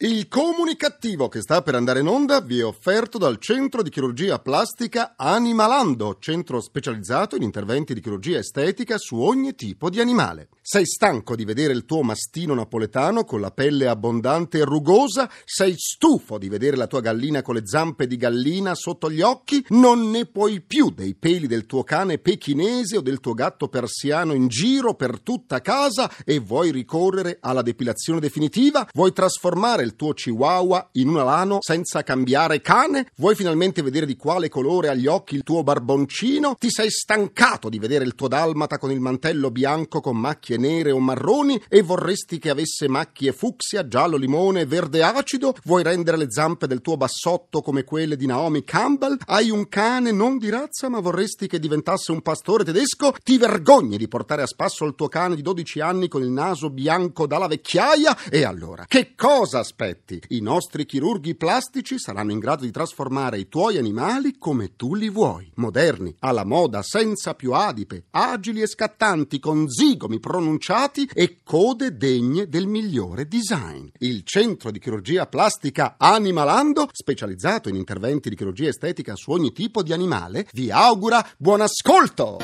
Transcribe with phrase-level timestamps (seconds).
[0.00, 4.38] Il comunicativo che sta per andare in onda vi è offerto dal Centro di Chirurgia
[4.38, 10.50] Plastica Animalando, centro specializzato in interventi di chirurgia estetica su ogni tipo di animale.
[10.70, 15.30] Sei stanco di vedere il tuo mastino napoletano con la pelle abbondante e rugosa?
[15.42, 19.64] Sei stufo di vedere la tua gallina con le zampe di gallina sotto gli occhi?
[19.70, 24.34] Non ne puoi più dei peli del tuo cane pechinese o del tuo gatto persiano
[24.34, 28.86] in giro per tutta casa e vuoi ricorrere alla depilazione definitiva?
[28.92, 33.10] Vuoi trasformare il tuo chihuahua in un alano senza cambiare cane?
[33.16, 36.56] Vuoi finalmente vedere di quale colore ha gli occhi il tuo barboncino?
[36.58, 40.90] Ti sei stancato di vedere il tuo dalmata con il mantello bianco con macchie nere
[40.90, 45.54] o marroni e vorresti che avesse macchie fucsia, giallo limone verde acido?
[45.64, 49.16] Vuoi rendere le zampe del tuo bassotto come quelle di Naomi Campbell?
[49.24, 53.14] Hai un cane non di razza ma vorresti che diventasse un pastore tedesco?
[53.22, 56.70] Ti vergogni di portare a spasso il tuo cane di 12 anni con il naso
[56.70, 58.28] bianco dalla vecchiaia?
[58.28, 60.20] E allora, che cosa aspetti?
[60.28, 65.08] I nostri chirurghi plastici saranno in grado di trasformare i tuoi animali come tu li
[65.08, 71.40] vuoi, moderni, alla moda, senza più adipe, agili e scattanti, con zigomi pronunciati pronunciati e
[71.44, 73.86] code degne del migliore design.
[73.98, 79.82] Il centro di chirurgia plastica Animalando, specializzato in interventi di chirurgia estetica su ogni tipo
[79.82, 82.38] di animale, vi augura buon ascolto!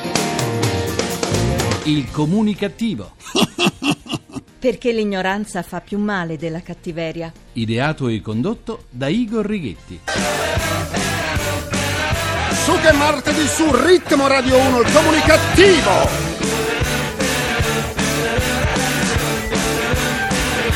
[1.85, 3.15] Il comunicativo.
[4.59, 7.31] Perché l'ignoranza fa più male della cattiveria.
[7.53, 9.99] Ideato e condotto da Igor Righetti.
[12.63, 16.24] Su che martedì su Ritmo Radio 1, il comunicativo!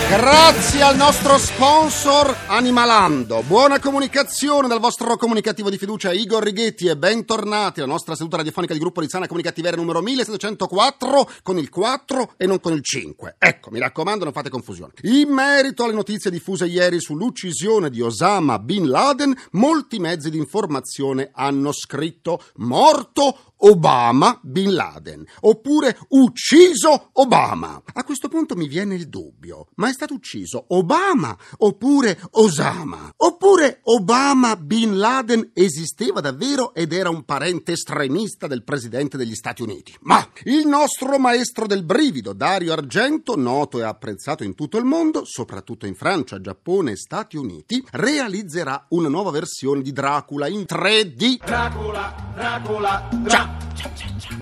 [0.10, 3.44] Grazie al nostro sponsor Animalando.
[3.44, 8.74] Buona comunicazione dal vostro comunicativo di fiducia Igor Righetti e bentornati alla nostra seduta radiofonica
[8.74, 13.36] di gruppo di sana comunicativeria numero 1704 con il 4 e non con il 5.
[13.38, 14.94] Ecco, mi raccomando, non fate confusione.
[15.04, 21.30] In merito alle notizie diffuse ieri sull'uccisione di Osama Bin Laden, molti mezzi di informazione
[21.32, 27.82] hanno scritto morto Obama Bin Laden oppure ucciso Obama.
[27.94, 33.12] A questo punto mi viene il dubbio, ma è stato ucciso Obama oppure Osama?
[33.18, 39.62] Oppure Obama Bin Laden esisteva davvero ed era un parente estremista del presidente degli Stati
[39.62, 39.96] Uniti?
[40.02, 45.26] Ma il nostro maestro del brivido, Dario Argento, noto e apprezzato in tutto il mondo,
[45.26, 51.46] soprattutto in Francia, Giappone e Stati Uniti, realizzerà una nuova versione di Dracula in 3D.
[51.46, 53.49] Dracula, Dracula, Dracula.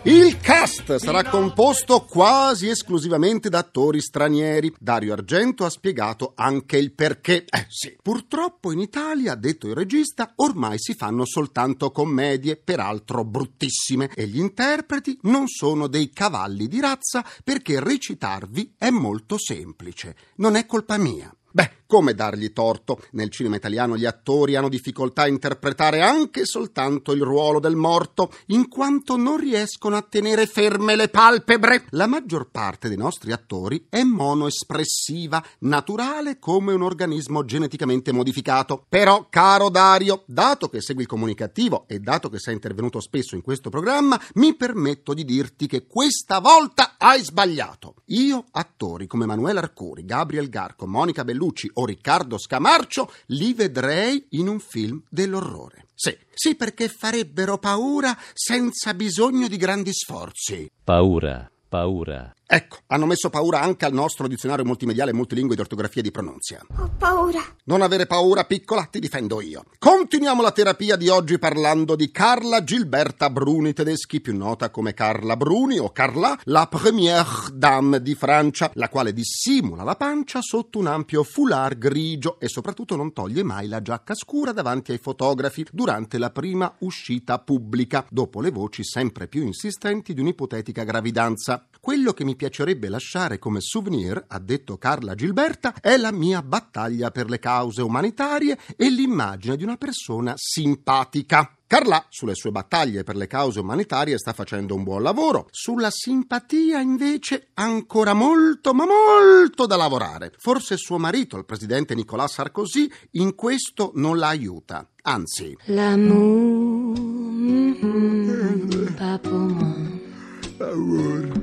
[0.03, 4.73] Il cast sarà composto quasi esclusivamente da attori stranieri.
[4.79, 7.43] Dario Argento ha spiegato anche il perché.
[7.43, 14.09] Eh sì, purtroppo in Italia, detto il regista, ormai si fanno soltanto commedie, peraltro bruttissime,
[14.15, 20.15] e gli interpreti non sono dei cavalli di razza perché recitarvi è molto semplice.
[20.35, 21.29] Non è colpa mia.
[21.51, 22.99] Beh, come dargli torto?
[23.11, 28.31] Nel cinema italiano gli attori hanno difficoltà a interpretare anche soltanto il ruolo del morto,
[28.47, 31.85] in quanto non riescono a tenere ferme le palpebre.
[31.91, 38.85] La maggior parte dei nostri attori è monoespressiva, naturale come un organismo geneticamente modificato.
[38.89, 43.41] Però, caro Dario, dato che segui il comunicativo e dato che sei intervenuto spesso in
[43.41, 47.95] questo programma, mi permetto di dirti che questa volta hai sbagliato.
[48.07, 54.47] Io, attori come Emanuele Arcuri, Gabriel Garco, Monica Bellucci o Riccardo Scamarcio li vedrei in
[54.47, 55.85] un film dell'orrore.
[55.93, 60.69] Sì, sì, perché farebbero paura senza bisogno di grandi sforzi.
[60.83, 62.31] Paura, paura.
[62.49, 66.65] Ecco, hanno messo paura anche al nostro dizionario multimediale multilingue di ortografia e di pronunzia.
[66.77, 67.41] Ho paura.
[67.65, 69.65] Non avere paura, piccola, ti difendo io.
[69.77, 75.35] Continuiamo la terapia di oggi parlando di Carla Gilberta Bruni tedeschi, più nota come Carla
[75.35, 80.87] Bruni o Carla, la première dame di Francia, la quale dissimula la pancia sotto un
[80.87, 86.17] ampio foulard grigio e soprattutto non toglie mai la giacca scura davanti ai fotografi durante
[86.17, 91.67] la prima uscita pubblica, dopo le voci sempre più insistenti di un'ipotetica gravidanza.
[91.87, 97.11] Quello che mi piacerebbe lasciare come souvenir, ha detto Carla Gilberta, è la mia battaglia
[97.11, 101.49] per le cause umanitarie e l'immagine di una persona simpatica.
[101.65, 105.47] Carla, sulle sue battaglie per le cause umanitarie, sta facendo un buon lavoro.
[105.49, 110.33] Sulla simpatia, invece, ancora molto, ma molto da lavorare.
[110.37, 114.89] Forse suo marito, il presidente Nicolas Sarkozy, in questo non la aiuta.
[115.03, 115.57] Anzi.
[115.67, 121.36] L'amour, mm, pas pour moi.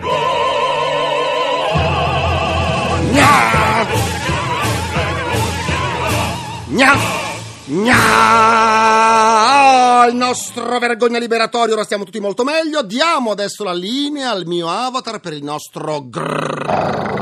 [6.68, 6.98] Gna!
[7.66, 8.32] Gna!
[10.10, 12.82] Il nostro vergogna liberatorio, ora stiamo tutti molto meglio.
[12.82, 17.14] Diamo adesso la linea al mio avatar per il nostro grrr.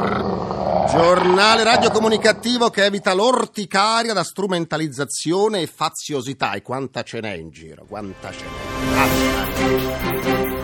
[0.90, 6.54] giornale radiocomunicativo che evita l'orticaria da strumentalizzazione e faziosità.
[6.54, 8.50] E quanta ce n'è in giro, quanta ce n'è.
[10.58, 10.61] Ah,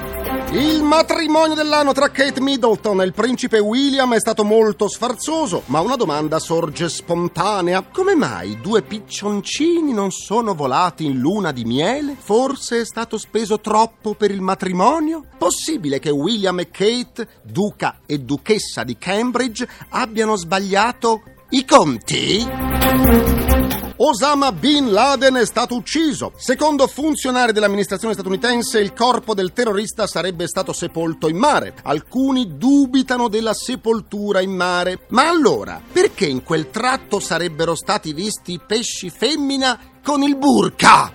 [0.52, 5.82] il matrimonio dell'anno tra Kate Middleton e il principe William è stato molto sfarzoso, ma
[5.82, 7.84] una domanda sorge spontanea.
[7.84, 12.16] Come mai due piccioncini non sono volati in luna di miele?
[12.18, 15.26] Forse è stato speso troppo per il matrimonio?
[15.38, 23.67] Possibile che William e Kate, duca e duchessa di Cambridge, abbiano sbagliato i conti?
[24.00, 26.32] Osama Bin Laden è stato ucciso.
[26.36, 31.74] Secondo funzionari dell'amministrazione statunitense, il corpo del terrorista sarebbe stato sepolto in mare.
[31.82, 35.06] Alcuni dubitano della sepoltura in mare.
[35.10, 41.12] Ma allora, perché in quel tratto sarebbero stati visti pesci femmina con il burka?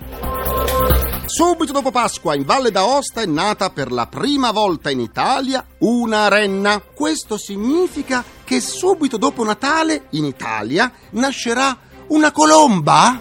[1.25, 6.27] Subito dopo Pasqua in Valle d'Aosta è nata per la prima volta in Italia una
[6.27, 6.81] renna.
[6.81, 13.19] Questo significa che subito dopo Natale in Italia nascerà una colomba?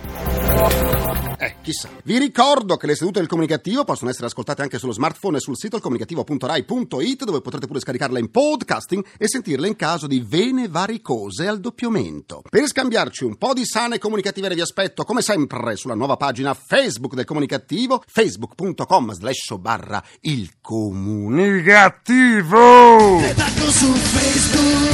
[1.63, 1.89] Chissà.
[2.03, 5.57] Vi ricordo che le sedute del comunicativo possono essere ascoltate anche sullo smartphone e sul
[5.57, 11.47] sito comunicativo.rai.it dove potrete pure scaricarle in podcasting e sentirle in caso di vene varicose
[11.47, 12.43] al doppiamento.
[12.51, 17.15] Per scambiarci un po' di sane comunicative vi aspetto come sempre sulla nuova pagina Facebook
[17.15, 23.21] del comunicativo facebook.com slash barra il comunicativo.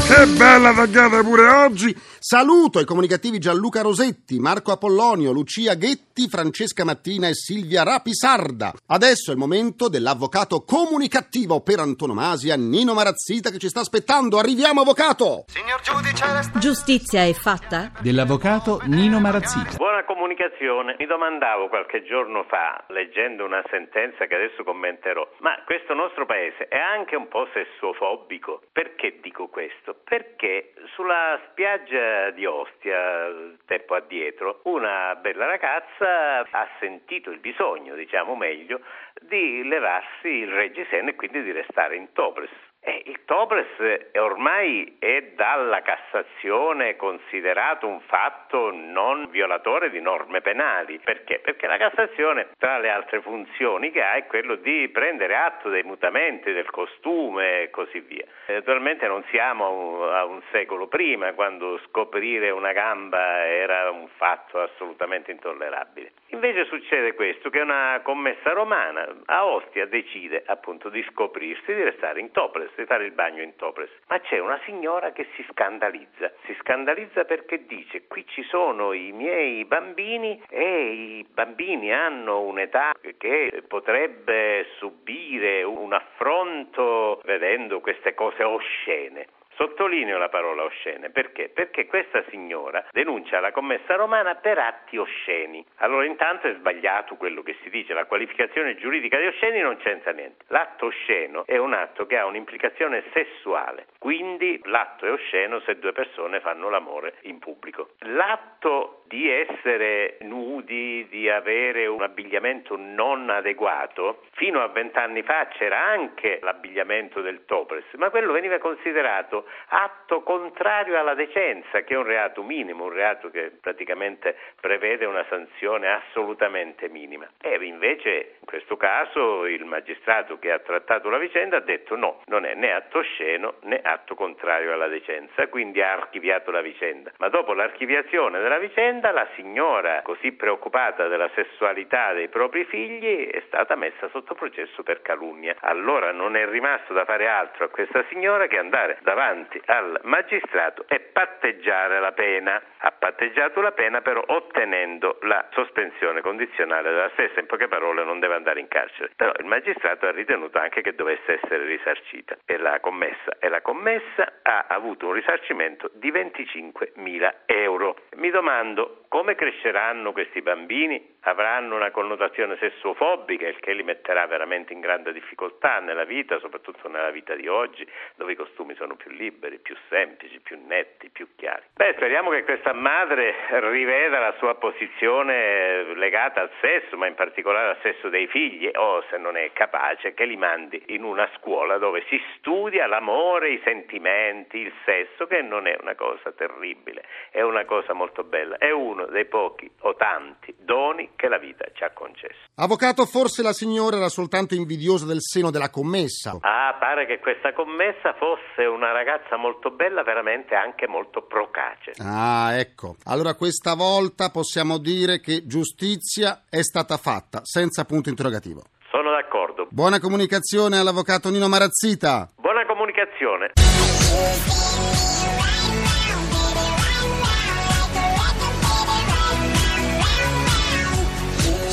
[0.06, 1.96] Che bella tagliata pure oggi!
[2.18, 8.72] Saluto i comunicativi Gianluca Rosetti, Marco Apollonio, Lucia Ghetti, Francesca Mattina e Silvia Rapisarda.
[8.88, 14.38] Adesso è il momento dell'avvocato comunicativo per antonomasia Nino Marazzita che ci sta aspettando.
[14.38, 15.44] Arriviamo, avvocato!
[15.46, 16.26] Signor giudice,
[16.58, 17.92] Giustizia è fatta?
[18.02, 19.76] Dell'avvocato Nino Marazzita.
[19.76, 20.96] Buona comunicazione.
[20.98, 26.66] Mi domandavo qualche giorno fa, leggendo una sentenza che adesso commenterò, ma questo nostro paese
[26.66, 28.62] è anche un po' sessuofobico.
[28.72, 29.94] Perché dico questo?
[30.02, 33.30] Perché sulla spiaggia di Ostia,
[33.64, 38.80] tempo addietro, una bella ragazza ha sentito il bisogno, diciamo meglio,
[39.20, 42.50] di levarsi il reggiseno e quindi di restare in topless.
[42.80, 50.98] Eh, il topless ormai è dalla Cassazione considerato un fatto non violatore di norme penali.
[51.02, 51.40] Perché?
[51.40, 55.82] Perché la Cassazione, tra le altre funzioni che ha, è quello di prendere atto dei
[55.82, 58.24] mutamenti del costume e così via.
[58.46, 65.30] Naturalmente non siamo a un secolo prima, quando scoprire una gamba era un fatto assolutamente
[65.30, 66.12] intollerabile.
[66.28, 72.20] Invece succede questo, che una commessa romana a Ostia decide appunto di scoprirsi di restare
[72.20, 73.90] in topless fare il bagno in topless.
[74.08, 76.32] Ma c'è una signora che si scandalizza.
[76.44, 82.92] Si scandalizza perché dice: Qui ci sono i miei bambini e i bambini hanno un'età
[83.16, 89.28] che potrebbe subire un affronto vedendo queste cose oscene.
[89.58, 91.48] Sottolineo la parola oscene perché?
[91.48, 95.66] Perché questa signora denuncia la commessa romana per atti osceni.
[95.78, 100.12] Allora intanto è sbagliato quello che si dice, la qualificazione giuridica di osceni non c'entra
[100.12, 100.44] niente.
[100.46, 105.90] L'atto osceno è un atto che ha un'implicazione sessuale, quindi l'atto è osceno se due
[105.90, 107.94] persone fanno l'amore in pubblico.
[108.02, 115.82] L'atto di essere nudi, di avere un abbigliamento non adeguato, fino a vent'anni fa c'era
[115.82, 122.04] anche l'abbigliamento del topless, ma quello veniva considerato atto contrario alla decenza, che è un
[122.04, 127.28] reato minimo, un reato che praticamente prevede una sanzione assolutamente minima.
[127.40, 132.20] E invece in questo caso il magistrato che ha trattato la vicenda ha detto no,
[132.26, 137.12] non è né atto osceno né atto contrario alla decenza, quindi ha archiviato la vicenda.
[137.18, 143.42] Ma dopo l'archiviazione della vicenda la signora, così preoccupata della sessualità dei propri figli, è
[143.46, 145.56] stata messa sotto processo per calunnia.
[145.60, 150.84] Allora non è rimasto da fare altro a questa signora che andare davanti al magistrato
[150.88, 152.60] e patteggiare la pena.
[152.78, 158.18] Ha patteggiato la pena però ottenendo la sospensione condizionale della stessa, in poche parole non
[158.18, 159.12] deve andare in carcere.
[159.16, 163.60] Però il magistrato ha ritenuto anche che dovesse essere risarcita e la commessa e la
[163.60, 167.96] commessa ha avuto un risarcimento di 25.000 euro.
[168.16, 171.16] Mi domando So come cresceranno questi bambini?
[171.22, 176.88] Avranno una connotazione sessuofobica, il che li metterà veramente in grande difficoltà nella vita, soprattutto
[176.88, 181.28] nella vita di oggi, dove i costumi sono più liberi, più semplici, più netti, più
[181.36, 181.62] chiari.
[181.74, 183.34] Beh, speriamo che questa madre
[183.70, 189.02] riveda la sua posizione legata al sesso, ma in particolare al sesso dei figli, o
[189.10, 193.60] se non è capace, che li mandi in una scuola dove si studia l'amore, i
[193.64, 198.70] sentimenti, il sesso, che non è una cosa terribile, è una cosa molto bella, è
[198.70, 202.46] uno dei pochi o tanti doni che la vita ci ha concesso.
[202.56, 206.38] Avvocato, forse la signora era soltanto invidiosa del seno della commessa.
[206.40, 211.92] Ah, pare che questa commessa fosse una ragazza molto bella, veramente anche molto procace.
[211.98, 212.96] Ah, ecco.
[213.04, 218.62] Allora questa volta possiamo dire che giustizia è stata fatta, senza punto interrogativo.
[218.90, 219.66] Sono d'accordo.
[219.70, 222.30] Buona comunicazione all'avvocato Nino Marazzita.
[222.36, 223.52] Buona comunicazione.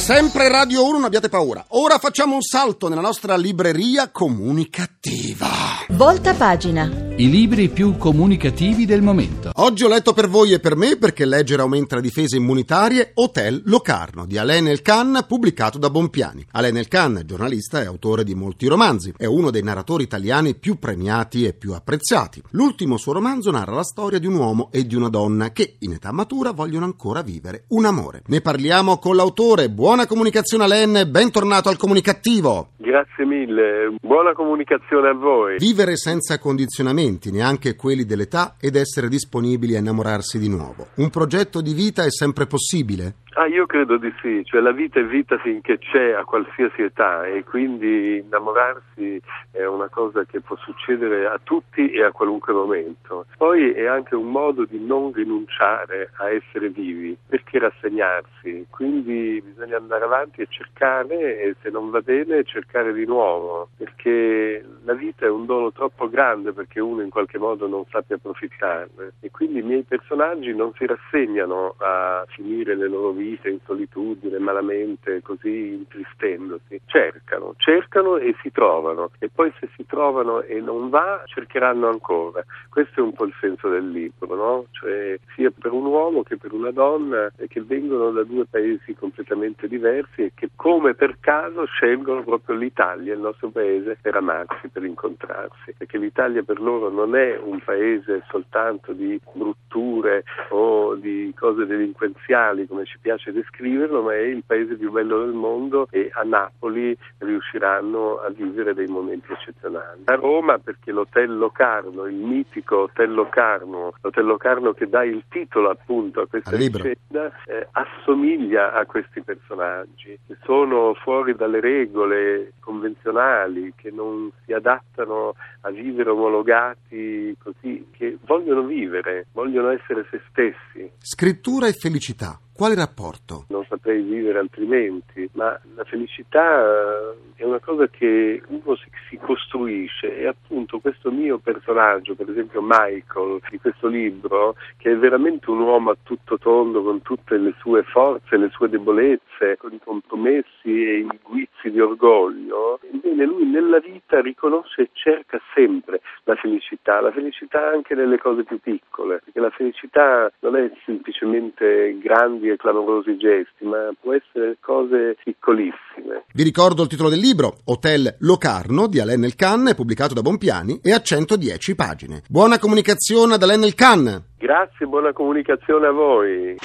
[0.05, 1.65] Sempre Radio 1, non abbiate paura.
[1.69, 5.47] Ora facciamo un salto nella nostra libreria comunicativa.
[5.88, 7.04] Volta pagina.
[7.17, 9.50] I libri più comunicativi del momento.
[9.53, 13.62] Oggi ho letto per voi e per me, perché leggere aumenta le difese immunitarie, Hotel
[13.67, 16.45] Locarno di Alain Elkan, pubblicato da Bompiani.
[16.51, 21.45] Alain Elkan, giornalista e autore di molti romanzi, è uno dei narratori italiani più premiati
[21.45, 22.43] e più apprezzati.
[22.50, 25.93] L'ultimo suo romanzo narra la storia di un uomo e di una donna che, in
[25.93, 28.24] età matura, vogliono ancora vivere un amore.
[28.25, 29.69] Ne parliamo con l'autore.
[29.69, 32.72] Buona comunicazione Alain, bentornato al comunicativo.
[32.75, 35.57] Grazie mille, buona comunicazione a voi.
[35.57, 40.88] Vivere senza condizionamenti, neanche quelli dell'età, ed essere disponibili a innamorarsi di nuovo.
[40.95, 43.15] Un progetto di vita è sempre possibile?
[43.38, 47.25] Ah, io credo di sì, cioè la vita è vita finché c'è a qualsiasi età
[47.25, 53.25] e quindi innamorarsi è una cosa che può succedere a tutti e a qualunque momento.
[53.36, 59.75] Poi è anche un modo di non rinunciare a essere vivi, perché rassegnarsi, quindi bisogna
[59.75, 65.25] andare avanti e cercare e se non va bene cercare di nuovo, perché la vita
[65.25, 69.60] è un dono troppo grande perché uno in qualche modo non sappia approfittarne e quindi
[69.60, 75.22] i miei personaggi non si rassegnano a finire le loro vite vita in solitudine, malamente,
[75.22, 76.82] così intristendosi.
[76.86, 82.44] Cercano, cercano e si trovano e poi se si trovano e non va, cercheranno ancora.
[82.70, 84.65] Questo è un po' il senso del libro, no?
[84.72, 89.67] Cioè sia per un uomo che per una donna che vengono da due paesi completamente
[89.67, 94.84] diversi e che come per caso scelgono proprio l'Italia, il nostro paese, per amarsi, per
[94.84, 101.65] incontrarsi, perché l'Italia per loro non è un paese soltanto di brutture o di cose
[101.65, 106.10] delinquenziali come ci piace piace descriverlo, ma è il paese più bello del mondo e
[106.13, 110.01] a Napoli riusciranno a vivere dei momenti eccezionali.
[110.05, 115.69] A Roma perché l'Hotel Locarno, il mitico Hotel Locarno, l'Hotel Locarno che dà il titolo
[115.69, 123.74] appunto a questa vicenda, eh, assomiglia a questi personaggi che sono fuori dalle regole convenzionali,
[123.75, 130.91] che non si adattano a vivere omologati così, che vogliono vivere, vogliono essere se stessi.
[131.00, 132.39] Scrittura e felicità.
[132.55, 133.47] Quale rapporto?
[133.50, 138.77] Non saprei vivere altrimenti, ma la felicità eh, è una cosa che uno
[139.09, 144.97] si, costruisce e appunto questo mio personaggio, per esempio Michael di questo libro, che è
[144.97, 149.74] veramente un uomo a tutto tondo con tutte le sue forze, le sue debolezze, con
[149.74, 156.00] i compromessi e i guizzi di orgoglio, ebbene lui nella vita riconosce e cerca sempre
[156.24, 161.97] la felicità, la felicità anche nelle cose più piccole, perché la felicità non è semplicemente
[162.00, 166.25] grandi e clamorosi gesti, ma può essere cose piccolissime.
[166.33, 170.91] Vi ricordo il titolo del libro, Hotel Locarno di Alain Elkan, pubblicato da Bompiani e
[170.91, 172.21] a 110 pagine.
[172.27, 174.23] Buona comunicazione ad Alain Elkan.
[174.37, 176.55] Grazie, buona comunicazione a voi.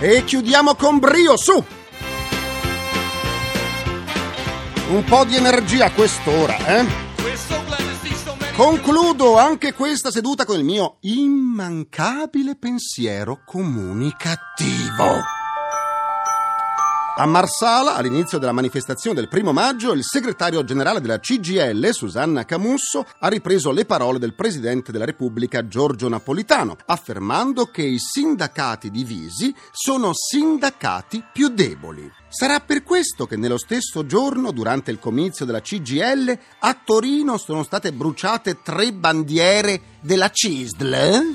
[0.00, 1.62] E chiudiamo con brio, su!
[4.90, 7.09] Un po' di energia a quest'ora, eh?
[8.60, 15.39] Concludo anche questa seduta con il mio immancabile pensiero comunicativo.
[17.16, 23.04] A Marsala, all'inizio della manifestazione del primo maggio, il segretario generale della CGL, Susanna Camusso,
[23.18, 29.54] ha ripreso le parole del presidente della Repubblica, Giorgio Napolitano, affermando che i sindacati divisi
[29.72, 32.10] sono sindacati più deboli.
[32.28, 37.64] Sarà per questo che nello stesso giorno, durante il comizio della CGL, a Torino sono
[37.64, 41.34] state bruciate tre bandiere della CISL?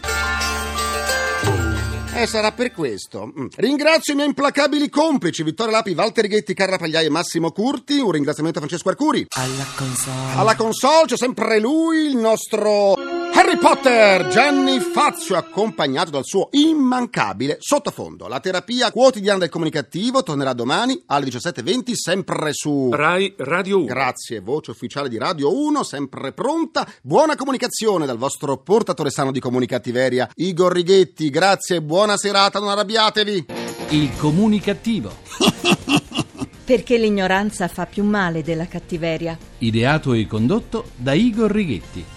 [2.17, 3.31] Eh, sarà per questo.
[3.37, 3.47] Mm.
[3.57, 7.99] Ringrazio i miei implacabili complici, Vittorio Lapi, Walter Ghetti, Carla Pagliai e Massimo Curti.
[7.99, 9.25] Un ringraziamento a Francesco Arcuri.
[9.31, 10.33] Alla console.
[10.35, 17.57] Alla console c'è sempre lui, il nostro Harry Potter, Gianni Fazio, accompagnato dal suo immancabile
[17.59, 18.27] sottofondo.
[18.27, 23.85] La terapia quotidiana del comunicativo tornerà domani alle 17.20, sempre su Rai Radio 1.
[23.85, 26.87] Grazie, voce ufficiale di Radio 1, sempre pronta.
[27.01, 31.29] Buona comunicazione dal vostro portatore sano di comunicattiveria, Igor Righetti.
[31.29, 33.45] Grazie e buona serata, non arrabbiatevi.
[33.89, 35.11] Il comunicativo.
[36.65, 39.37] Perché l'ignoranza fa più male della cattiveria.
[39.59, 42.14] Ideato e condotto da Igor Righetti.